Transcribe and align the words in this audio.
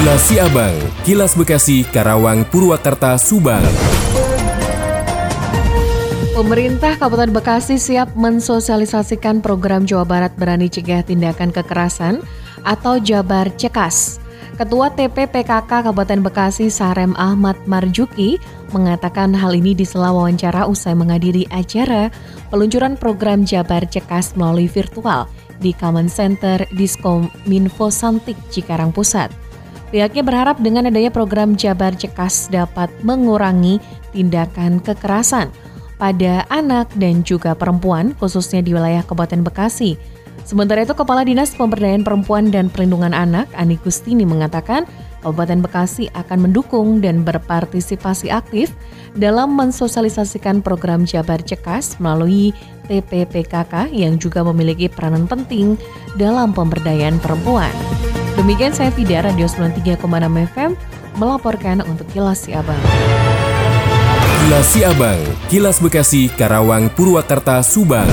Kilas 0.00 0.32
Siabang, 0.32 0.76
Kilas 1.04 1.36
Bekasi, 1.36 1.84
Karawang, 1.84 2.48
Purwakarta, 2.48 3.20
Subang. 3.20 3.60
Pemerintah 6.32 6.96
Kabupaten 6.96 7.28
Bekasi 7.28 7.76
siap 7.76 8.08
mensosialisasikan 8.16 9.44
program 9.44 9.84
Jawa 9.84 10.08
Barat 10.08 10.32
Berani 10.40 10.72
Cegah 10.72 11.04
Tindakan 11.04 11.52
Kekerasan 11.52 12.24
atau 12.64 12.96
Jabar 12.96 13.52
Cekas. 13.60 14.24
Ketua 14.56 14.88
TPPKK 14.88 15.68
Kabupaten 15.68 16.24
Bekasi 16.24 16.72
Sarem 16.72 17.12
Ahmad 17.20 17.60
Marjuki 17.68 18.40
mengatakan 18.72 19.36
hal 19.36 19.52
ini 19.52 19.76
di 19.76 19.84
sela 19.84 20.16
wawancara 20.16 20.64
usai 20.64 20.96
menghadiri 20.96 21.44
acara 21.52 22.08
peluncuran 22.48 22.96
program 22.96 23.44
Jabar 23.44 23.84
Cekas 23.84 24.32
melalui 24.32 24.64
virtual 24.64 25.28
di 25.60 25.76
Common 25.76 26.08
Center 26.08 26.64
Diskom 26.72 27.28
Minfo 27.44 27.92
Santik 27.92 28.40
Cikarang 28.48 28.96
Pusat. 28.96 29.49
Pihaknya 29.90 30.22
berharap 30.22 30.62
dengan 30.62 30.86
adanya 30.86 31.10
program 31.10 31.58
Jabar 31.58 31.98
Cekas 31.98 32.46
dapat 32.46 32.86
mengurangi 33.02 33.82
tindakan 34.14 34.78
kekerasan 34.78 35.50
pada 35.98 36.46
anak 36.48 36.86
dan 36.96 37.26
juga 37.26 37.58
perempuan, 37.58 38.14
khususnya 38.16 38.62
di 38.62 38.70
wilayah 38.72 39.02
Kabupaten 39.02 39.42
Bekasi. 39.42 39.98
Sementara 40.46 40.86
itu, 40.86 40.96
Kepala 40.96 41.26
Dinas 41.26 41.52
Pemberdayaan 41.52 42.06
Perempuan 42.06 42.48
dan 42.48 42.72
Perlindungan 42.72 43.12
Anak, 43.12 43.50
Ani 43.52 43.76
Gustini, 43.82 44.24
mengatakan 44.24 44.88
Kabupaten 45.20 45.60
Bekasi 45.60 46.08
akan 46.16 46.48
mendukung 46.48 47.04
dan 47.04 47.26
berpartisipasi 47.26 48.32
aktif 48.32 48.72
dalam 49.18 49.52
mensosialisasikan 49.52 50.64
program 50.64 51.04
Jabar 51.04 51.44
Cekas 51.44 52.00
melalui 52.00 52.56
TPPKK 52.88 53.92
yang 53.92 54.16
juga 54.16 54.40
memiliki 54.46 54.88
peranan 54.88 55.28
penting 55.28 55.76
dalam 56.16 56.56
pemberdayaan 56.56 57.20
perempuan. 57.20 57.70
Demikian 58.40 58.72
saya 58.72 58.88
Fida, 58.88 59.20
Radio 59.20 59.44
93,6 59.44 60.00
FM, 60.56 60.72
melaporkan 61.20 61.84
untuk 61.84 62.08
Kilas 62.08 62.48
Siabang. 62.48 62.80
Kilas 64.40 64.64
Siabang, 64.72 65.20
Kilas 65.52 65.76
Bekasi, 65.76 66.32
Karawang, 66.32 66.88
Purwakarta, 66.96 67.60
Subang. 67.60 68.08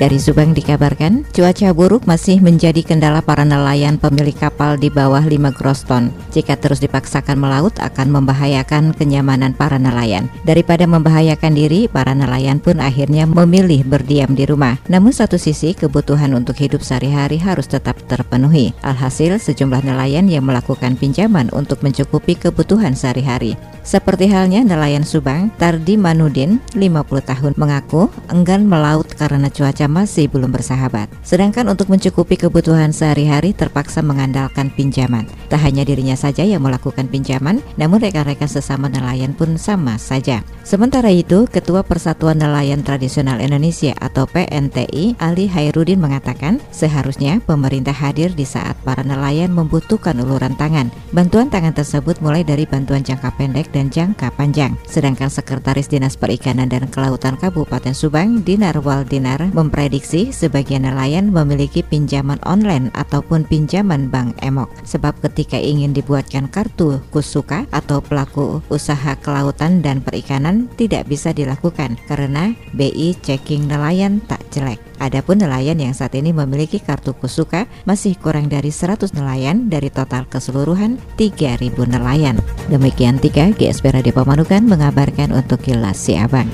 Dari 0.00 0.16
Subang 0.16 0.56
dikabarkan, 0.56 1.28
cuaca 1.28 1.76
buruk 1.76 2.08
masih 2.08 2.40
menjadi 2.40 2.80
kendala 2.80 3.20
para 3.20 3.44
nelayan 3.44 4.00
pemilik 4.00 4.32
kapal 4.32 4.80
di 4.80 4.88
bawah 4.88 5.20
5 5.20 5.52
groston. 5.52 6.08
Jika 6.32 6.56
terus 6.56 6.80
dipaksakan 6.80 7.36
melaut 7.36 7.76
akan 7.76 8.08
membahayakan 8.08 8.96
kenyamanan 8.96 9.52
para 9.52 9.76
nelayan. 9.76 10.32
Daripada 10.48 10.88
membahayakan 10.88 11.52
diri, 11.52 11.84
para 11.84 12.16
nelayan 12.16 12.64
pun 12.64 12.80
akhirnya 12.80 13.28
memilih 13.28 13.84
berdiam 13.84 14.32
di 14.32 14.48
rumah. 14.48 14.80
Namun 14.88 15.12
satu 15.12 15.36
sisi, 15.36 15.76
kebutuhan 15.76 16.32
untuk 16.32 16.56
hidup 16.56 16.80
sehari-hari 16.80 17.36
harus 17.36 17.68
tetap 17.68 18.00
terpenuhi. 18.08 18.72
Alhasil, 18.80 19.36
sejumlah 19.36 19.84
nelayan 19.84 20.32
yang 20.32 20.48
melakukan 20.48 20.96
pinjaman 20.96 21.52
untuk 21.52 21.84
mencukupi 21.84 22.40
kebutuhan 22.40 22.96
sehari-hari. 22.96 23.52
Seperti 23.84 24.32
halnya 24.32 24.64
nelayan 24.64 25.04
Subang, 25.04 25.52
Tardi 25.60 26.00
Manudin, 26.00 26.56
50 26.72 27.20
tahun, 27.20 27.52
mengaku 27.60 28.08
enggan 28.32 28.64
melaut 28.64 29.04
karena 29.12 29.52
cuaca 29.52 29.89
masih 29.90 30.30
belum 30.30 30.54
bersahabat. 30.54 31.10
Sedangkan 31.26 31.66
untuk 31.66 31.90
mencukupi 31.90 32.38
kebutuhan 32.38 32.94
sehari-hari 32.94 33.50
terpaksa 33.50 34.00
mengandalkan 34.00 34.70
pinjaman. 34.70 35.26
Tak 35.50 35.60
hanya 35.66 35.82
dirinya 35.82 36.14
saja 36.14 36.46
yang 36.46 36.62
melakukan 36.62 37.10
pinjaman, 37.10 37.58
namun 37.74 37.98
rekan-rekan 37.98 38.46
sesama 38.46 38.86
nelayan 38.86 39.34
pun 39.34 39.58
sama 39.58 39.98
saja. 39.98 40.46
Sementara 40.62 41.10
itu, 41.10 41.50
Ketua 41.50 41.82
Persatuan 41.82 42.38
Nelayan 42.38 42.86
Tradisional 42.86 43.42
Indonesia 43.42 43.90
atau 43.98 44.30
PNTI, 44.30 45.18
Ali 45.18 45.50
Hairudin 45.50 45.98
mengatakan, 45.98 46.62
seharusnya 46.70 47.42
pemerintah 47.42 47.90
hadir 47.90 48.30
di 48.30 48.46
saat 48.46 48.78
para 48.86 49.02
nelayan 49.02 49.50
membutuhkan 49.50 50.14
uluran 50.22 50.54
tangan. 50.54 50.94
Bantuan 51.10 51.50
tangan 51.50 51.74
tersebut 51.74 52.22
mulai 52.22 52.46
dari 52.46 52.70
bantuan 52.70 53.02
jangka 53.02 53.34
pendek 53.34 53.74
dan 53.74 53.90
jangka 53.90 54.30
panjang. 54.38 54.78
Sedangkan 54.86 55.26
Sekretaris 55.26 55.90
Dinas 55.90 56.14
Perikanan 56.14 56.70
dan 56.70 56.86
Kelautan 56.86 57.34
Kabupaten 57.34 57.90
Subang, 57.90 58.46
Dinar 58.46 58.78
Waldinar, 58.78 59.50
memprediksi 59.80 60.28
sebagian 60.28 60.84
nelayan 60.84 61.32
memiliki 61.32 61.80
pinjaman 61.80 62.36
online 62.44 62.92
ataupun 62.92 63.48
pinjaman 63.48 64.12
bank 64.12 64.36
emok. 64.44 64.68
Sebab 64.84 65.24
ketika 65.24 65.56
ingin 65.56 65.96
dibuatkan 65.96 66.52
kartu 66.52 67.00
kusuka 67.08 67.64
atau 67.72 68.04
pelaku 68.04 68.60
usaha 68.68 69.16
kelautan 69.24 69.80
dan 69.80 70.04
perikanan 70.04 70.68
tidak 70.76 71.08
bisa 71.08 71.32
dilakukan 71.32 71.96
karena 72.04 72.52
BI 72.76 73.16
checking 73.24 73.72
nelayan 73.72 74.20
tak 74.28 74.44
jelek. 74.52 74.76
Adapun 75.00 75.40
nelayan 75.40 75.80
yang 75.80 75.96
saat 75.96 76.12
ini 76.12 76.36
memiliki 76.36 76.76
kartu 76.76 77.16
kusuka 77.16 77.64
masih 77.88 78.20
kurang 78.20 78.52
dari 78.52 78.68
100 78.68 79.16
nelayan 79.16 79.72
dari 79.72 79.88
total 79.88 80.28
keseluruhan 80.28 81.00
3.000 81.16 81.72
nelayan. 81.88 82.36
Demikian 82.68 83.16
tiga 83.16 83.48
GSP 83.48 83.96
Radio 83.96 84.12
Pemanukan 84.12 84.60
mengabarkan 84.60 85.32
untuk 85.32 85.64
Kilas 85.64 85.96
Siabang. 85.96 86.52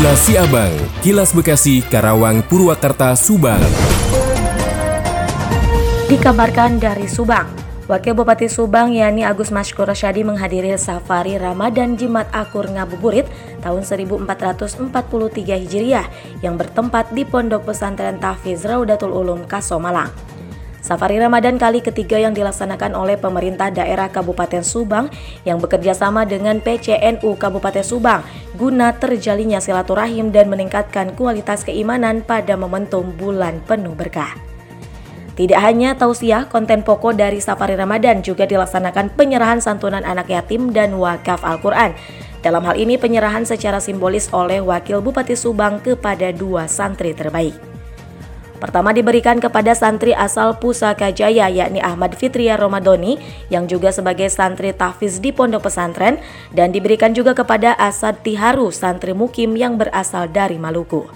Kilas 0.00 0.24
Siabang, 0.24 0.72
Kilas 1.04 1.30
Bekasi, 1.36 1.84
Karawang, 1.84 2.40
Purwakarta, 2.48 3.12
Subang. 3.12 3.60
Dikabarkan 6.08 6.80
dari 6.80 7.04
Subang, 7.04 7.44
Wakil 7.84 8.16
Bupati 8.16 8.48
Subang 8.48 8.96
yakni 8.96 9.28
Agus 9.28 9.52
Mashkur 9.52 9.84
Rasyadi 9.84 10.24
menghadiri 10.24 10.72
safari 10.80 11.36
Ramadan 11.36 12.00
Jimat 12.00 12.32
Akur 12.32 12.72
Ngabuburit 12.72 13.28
tahun 13.60 13.84
1443 13.84 14.88
Hijriah 15.68 16.08
yang 16.40 16.56
bertempat 16.56 17.12
di 17.12 17.28
Pondok 17.28 17.68
Pesantren 17.68 18.16
Tahfiz 18.16 18.64
Raudatul 18.64 19.12
Ulum 19.12 19.44
Kasomalang. 19.44 20.29
Safari 20.80 21.20
Ramadan 21.20 21.60
kali 21.60 21.84
ketiga 21.84 22.16
yang 22.16 22.32
dilaksanakan 22.32 22.96
oleh 22.96 23.20
pemerintah 23.20 23.68
daerah 23.68 24.08
Kabupaten 24.08 24.64
Subang 24.64 25.12
yang 25.44 25.60
bekerja 25.60 25.92
sama 25.92 26.24
dengan 26.24 26.56
PCNU 26.64 27.36
Kabupaten 27.36 27.84
Subang 27.84 28.24
guna 28.56 28.96
terjalinnya 28.96 29.60
silaturahim 29.60 30.32
dan 30.32 30.48
meningkatkan 30.48 31.12
kualitas 31.12 31.68
keimanan 31.68 32.24
pada 32.24 32.56
momentum 32.56 33.12
bulan 33.12 33.60
penuh 33.68 33.92
berkah. 33.92 34.32
Tidak 35.36 35.56
hanya 35.56 35.96
tausiah, 35.96 36.48
konten 36.48 36.84
pokok 36.84 37.16
dari 37.16 37.40
Safari 37.40 37.76
Ramadan 37.76 38.20
juga 38.20 38.44
dilaksanakan 38.44 39.16
penyerahan 39.16 39.60
santunan 39.60 40.04
anak 40.04 40.28
yatim 40.32 40.72
dan 40.72 40.96
wakaf 40.96 41.44
Al-Quran. 41.44 41.92
Dalam 42.40 42.64
hal 42.64 42.76
ini 42.80 42.96
penyerahan 42.96 43.44
secara 43.44 43.84
simbolis 43.84 44.32
oleh 44.32 44.64
Wakil 44.64 45.04
Bupati 45.04 45.36
Subang 45.36 45.80
kepada 45.80 46.32
dua 46.32 46.64
santri 46.68 47.12
terbaik. 47.12 47.69
Pertama 48.60 48.92
diberikan 48.92 49.40
kepada 49.40 49.72
santri 49.72 50.12
asal 50.12 50.60
Pusaka 50.60 51.08
Jaya 51.08 51.48
yakni 51.48 51.80
Ahmad 51.80 52.12
Fitria 52.12 52.60
Romadoni 52.60 53.16
yang 53.48 53.64
juga 53.64 53.88
sebagai 53.88 54.28
santri 54.28 54.76
tahfiz 54.76 55.16
di 55.16 55.32
pondok 55.32 55.72
pesantren 55.72 56.20
dan 56.52 56.68
diberikan 56.68 57.16
juga 57.16 57.32
kepada 57.32 57.72
Asad 57.80 58.20
Tiharu 58.20 58.68
santri 58.68 59.16
mukim 59.16 59.56
yang 59.56 59.80
berasal 59.80 60.28
dari 60.28 60.60
Maluku. 60.60 61.08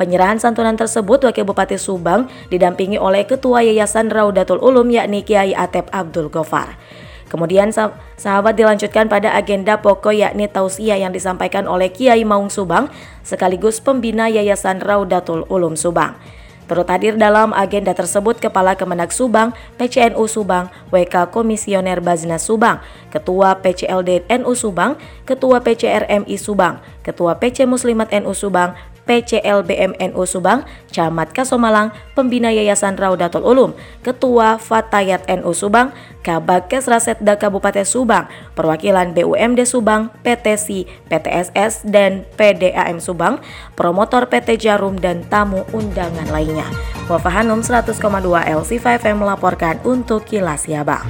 Penyerahan 0.00 0.40
santunan 0.40 0.74
tersebut 0.74 1.22
Wakil 1.22 1.44
Bupati 1.44 1.76
Subang 1.76 2.32
didampingi 2.48 2.96
oleh 2.96 3.28
Ketua 3.28 3.60
Yayasan 3.60 4.08
Raudatul 4.08 4.58
Ulum 4.58 4.88
yakni 4.88 5.20
Kiai 5.20 5.52
Atep 5.52 5.92
Abdul 5.92 6.32
Gofar. 6.32 6.80
Kemudian 7.28 7.76
sahabat 8.16 8.56
dilanjutkan 8.56 9.12
pada 9.12 9.36
agenda 9.36 9.78
pokok 9.78 10.16
yakni 10.16 10.48
tausiah 10.48 10.96
yang 10.96 11.12
disampaikan 11.12 11.68
oleh 11.68 11.92
Kiai 11.92 12.24
Maung 12.24 12.48
Subang 12.48 12.88
sekaligus 13.20 13.84
pembina 13.84 14.32
Yayasan 14.32 14.80
Raudatul 14.80 15.44
Ulum 15.52 15.76
Subang. 15.76 16.16
Turut 16.64 16.88
hadir 16.88 17.20
dalam 17.20 17.52
agenda 17.52 17.92
tersebut 17.92 18.40
Kepala 18.40 18.72
Kemenak 18.72 19.12
Subang, 19.12 19.52
PCNU 19.76 20.24
Subang, 20.24 20.72
WK 20.88 21.28
Komisioner 21.28 22.00
Baznas 22.00 22.48
Subang, 22.48 22.80
Ketua 23.12 23.60
PCLD 23.60 24.24
NU 24.40 24.52
Subang, 24.56 24.96
Ketua 25.28 25.60
PCRMI 25.60 26.36
Subang, 26.40 26.80
Ketua 27.04 27.36
PC 27.36 27.68
Muslimat 27.68 28.08
NU 28.16 28.32
Subang, 28.32 28.72
PCLBMNU 29.04 30.22
Subang, 30.24 30.64
Camat 30.90 31.32
Kasomalang, 31.32 31.92
Pembina 32.12 32.50
Yayasan 32.50 32.96
Raudatul 32.96 33.44
Ulum, 33.44 33.70
Ketua 34.00 34.56
Fatayat 34.56 35.28
NU 35.28 35.52
Subang, 35.52 35.92
Kabak 36.24 36.72
Kesrasetda 36.72 37.36
Kabupaten 37.36 37.84
Subang, 37.84 38.26
Perwakilan 38.56 39.12
BUMD 39.12 39.68
Subang, 39.68 40.08
PTC, 40.24 40.88
PTSS, 41.12 41.84
dan 41.84 42.24
PDAM 42.40 42.98
Subang, 42.98 43.44
promotor 43.76 44.26
PT 44.28 44.56
Jarum, 44.56 44.96
dan 44.96 45.24
tamu 45.28 45.68
undangan 45.76 46.28
lainnya. 46.32 46.66
Wafa 47.04 47.28
Hanum 47.28 47.60
100,2 47.60 48.00
LC5M 48.48 49.20
melaporkan 49.20 49.76
untuk 49.84 50.24
Kilas 50.24 50.64
Siabang. 50.64 51.04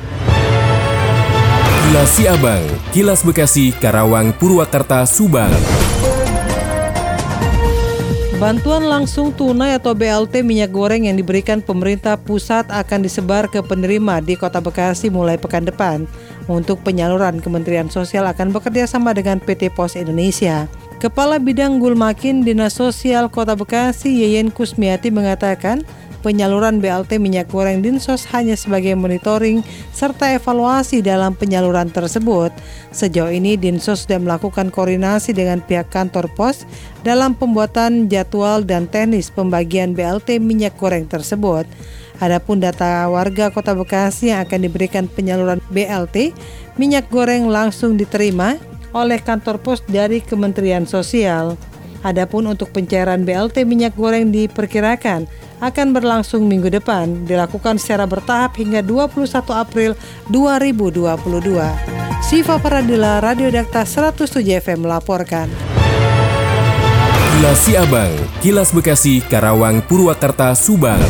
Kilas 1.95 2.11
Siabang, 2.19 2.65
Kilas 2.91 3.23
Bekasi, 3.23 3.71
Karawang, 3.79 4.35
Purwakarta, 4.35 5.07
Subang. 5.07 5.55
Bantuan 8.45 8.85
langsung 8.85 9.33
tunai 9.33 9.73
atau 9.73 9.97
BLT 9.97 10.45
minyak 10.45 10.69
goreng 10.69 11.09
yang 11.09 11.17
diberikan 11.17 11.65
pemerintah 11.65 12.21
pusat 12.21 12.69
akan 12.69 13.01
disebar 13.01 13.49
ke 13.49 13.65
penerima 13.65 14.21
di 14.21 14.37
Kota 14.37 14.61
Bekasi 14.61 15.09
mulai 15.09 15.41
pekan 15.41 15.65
depan. 15.65 16.05
Untuk 16.45 16.85
penyaluran, 16.85 17.41
Kementerian 17.41 17.89
Sosial 17.89 18.29
akan 18.29 18.53
bekerja 18.53 18.85
sama 18.85 19.17
dengan 19.17 19.41
PT 19.41 19.73
Pos 19.73 19.97
Indonesia. 19.97 20.69
Kepala 21.01 21.41
Bidang 21.41 21.81
Gulmakin 21.81 22.45
Dinas 22.45 22.77
Sosial 22.77 23.33
Kota 23.33 23.57
Bekasi 23.57 24.13
Yeyen 24.13 24.53
Kusmiati 24.53 25.09
mengatakan 25.09 25.81
penyaluran 26.25 26.81
BLT 26.81 27.21
minyak 27.21 27.53
goreng 27.53 27.85
Dinsos 27.85 28.25
hanya 28.33 28.57
sebagai 28.57 28.97
monitoring 28.97 29.61
serta 29.93 30.33
evaluasi 30.33 31.05
dalam 31.05 31.37
penyaluran 31.37 31.93
tersebut. 31.93 32.49
Sejauh 32.89 33.29
ini 33.29 33.61
Dinsos 33.61 34.09
sudah 34.09 34.17
melakukan 34.17 34.73
koordinasi 34.73 35.37
dengan 35.37 35.61
pihak 35.61 35.93
kantor 35.93 36.33
pos 36.33 36.65
dalam 37.05 37.37
pembuatan 37.37 38.09
jadwal 38.09 38.65
dan 38.65 38.89
teknis 38.89 39.29
pembagian 39.29 39.93
BLT 39.93 40.41
minyak 40.41 40.73
goreng 40.81 41.05
tersebut. 41.05 41.69
Adapun 42.25 42.65
data 42.65 43.05
warga 43.13 43.53
Kota 43.53 43.77
Bekasi 43.77 44.33
yang 44.33 44.49
akan 44.49 44.65
diberikan 44.65 45.05
penyaluran 45.05 45.61
BLT 45.69 46.33
minyak 46.81 47.13
goreng 47.13 47.53
langsung 47.53 48.01
diterima 48.01 48.57
oleh 48.97 49.21
kantor 49.21 49.61
pos 49.61 49.85
dari 49.85 50.25
Kementerian 50.25 50.89
Sosial. 50.89 51.61
Adapun 52.05 52.45
untuk 52.47 52.71
pencairan 52.71 53.25
BLT 53.25 53.65
minyak 53.65 53.97
goreng 53.97 54.31
diperkirakan 54.31 55.25
akan 55.65 55.97
berlangsung 55.97 56.45
minggu 56.45 56.69
depan, 56.69 57.25
dilakukan 57.25 57.81
secara 57.81 58.05
bertahap 58.05 58.61
hingga 58.61 58.85
21 58.85 59.25
April 59.57 59.97
2022. 60.29 62.21
Siva 62.25 62.57
Paradila, 62.61 63.21
Radio 63.25 63.49
Dakta 63.49 63.89
107 63.89 64.45
FM 64.61 64.85
melaporkan. 64.85 65.49
Kilas 67.35 67.61
Siabang, 67.65 68.13
Kilas 68.41 68.71
Bekasi, 68.73 69.25
Karawang, 69.25 69.81
Purwakarta, 69.85 70.53
Subang. 70.57 71.03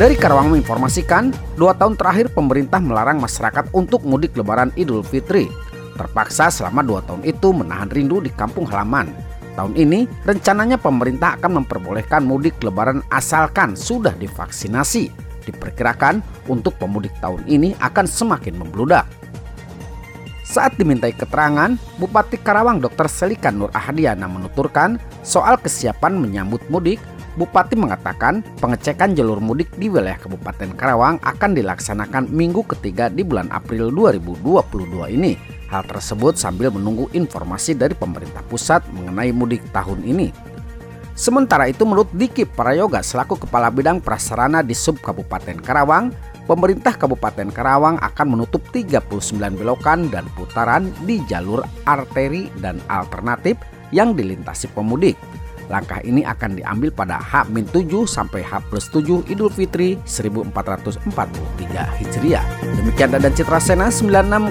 Dari 0.00 0.16
Karawang 0.16 0.56
menginformasikan, 0.56 1.28
dua 1.60 1.76
tahun 1.76 1.92
terakhir 2.00 2.32
pemerintah 2.32 2.80
melarang 2.80 3.20
masyarakat 3.20 3.68
untuk 3.76 4.00
mudik 4.08 4.32
lebaran 4.32 4.72
Idul 4.72 5.04
Fitri. 5.04 5.44
Terpaksa 5.92 6.48
selama 6.48 6.80
dua 6.80 7.00
tahun 7.04 7.20
itu 7.28 7.52
menahan 7.52 7.92
rindu 7.92 8.24
di 8.24 8.32
kampung 8.32 8.64
halaman. 8.64 9.29
Tahun 9.58 9.74
ini, 9.74 10.06
rencananya 10.22 10.78
pemerintah 10.78 11.34
akan 11.40 11.62
memperbolehkan 11.62 12.22
mudik 12.22 12.58
lebaran 12.62 13.02
asalkan 13.10 13.74
sudah 13.74 14.14
divaksinasi. 14.16 15.10
Diperkirakan 15.44 16.22
untuk 16.46 16.76
pemudik 16.78 17.12
tahun 17.18 17.42
ini 17.50 17.74
akan 17.82 18.06
semakin 18.06 18.54
membludak. 18.60 19.08
Saat 20.50 20.74
dimintai 20.82 21.14
keterangan, 21.14 21.78
Bupati 22.02 22.34
Karawang 22.34 22.82
Dr. 22.82 23.06
Selikan 23.06 23.54
Nur 23.54 23.70
Ahadiana 23.70 24.26
menuturkan 24.26 24.98
soal 25.22 25.54
kesiapan 25.62 26.18
menyambut 26.18 26.58
mudik 26.66 26.98
Bupati 27.38 27.78
mengatakan 27.78 28.42
pengecekan 28.58 29.14
jalur 29.14 29.38
mudik 29.38 29.70
di 29.78 29.86
wilayah 29.86 30.18
Kabupaten 30.18 30.74
Karawang 30.74 31.22
akan 31.22 31.54
dilaksanakan 31.54 32.26
minggu 32.26 32.66
ketiga 32.74 33.06
di 33.06 33.22
bulan 33.22 33.46
April 33.54 33.94
2022 33.94 35.14
ini. 35.14 35.38
Hal 35.70 35.86
tersebut 35.86 36.34
sambil 36.34 36.74
menunggu 36.74 37.06
informasi 37.14 37.78
dari 37.78 37.94
pemerintah 37.94 38.42
pusat 38.50 38.82
mengenai 38.90 39.30
mudik 39.30 39.62
tahun 39.70 40.02
ini. 40.02 40.34
Sementara 41.14 41.70
itu 41.70 41.86
menurut 41.86 42.10
Diki 42.10 42.42
Prayoga 42.42 42.98
selaku 42.98 43.46
Kepala 43.46 43.70
Bidang 43.70 44.02
Prasarana 44.02 44.66
di 44.66 44.74
Sub 44.74 44.98
Kabupaten 44.98 45.62
Karawang, 45.62 46.10
pemerintah 46.50 46.98
Kabupaten 46.98 47.54
Karawang 47.54 48.02
akan 48.02 48.26
menutup 48.34 48.64
39 48.74 49.38
belokan 49.54 50.10
dan 50.10 50.26
putaran 50.34 50.90
di 51.06 51.22
jalur 51.30 51.62
arteri 51.86 52.50
dan 52.58 52.82
alternatif 52.90 53.54
yang 53.94 54.18
dilintasi 54.18 54.72
pemudik. 54.74 55.14
Langkah 55.70 56.02
ini 56.02 56.26
akan 56.26 56.58
diambil 56.58 56.90
pada 56.90 57.22
H-7 57.22 57.86
sampai 58.10 58.42
H 58.42 58.58
plus 58.66 58.90
7 58.90 59.22
Idul 59.30 59.54
Fitri 59.54 59.94
1443 60.02 61.06
Hijriah. 62.02 62.42
Demikian 62.74 63.14
dan 63.14 63.30
Citra 63.30 63.62
Sena 63.62 63.86
96,9 63.86 64.50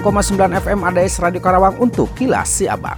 FM 0.64 0.80
ADS 0.80 1.20
Radio 1.20 1.44
Karawang 1.44 1.76
untuk 1.76 2.08
Kilas 2.16 2.48
Siabang. 2.48 2.96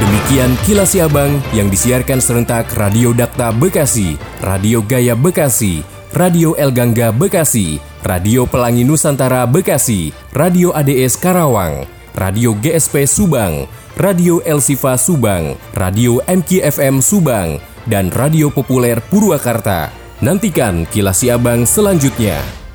Demikian 0.00 0.56
Kilas 0.64 0.96
Siabang 0.96 1.36
yang 1.52 1.68
disiarkan 1.68 2.24
serentak 2.24 2.72
Radio 2.80 3.12
Dakta 3.12 3.52
Bekasi, 3.52 4.16
Radio 4.40 4.80
Gaya 4.80 5.12
Bekasi, 5.12 5.84
Radio 6.16 6.56
El 6.56 6.72
Gangga 6.72 7.12
Bekasi, 7.12 7.76
Radio 8.00 8.48
Pelangi 8.48 8.80
Nusantara 8.80 9.44
Bekasi, 9.44 10.08
Radio 10.32 10.72
ADS 10.72 11.20
Karawang, 11.20 11.84
Radio 12.16 12.56
GSP 12.56 13.04
Subang, 13.04 13.68
Radio 14.00 14.40
El 14.48 14.64
Sifa 14.64 14.96
Subang, 14.96 15.52
Radio 15.76 16.24
MKFM 16.24 17.04
Subang, 17.04 17.60
dan 17.84 18.08
Radio 18.08 18.48
Populer 18.48 19.04
Purwakarta. 19.04 19.92
Nantikan 20.24 20.88
kilas 20.88 21.20
Abang 21.28 21.68
selanjutnya. 21.68 22.65